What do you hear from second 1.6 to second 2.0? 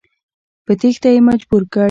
کړ.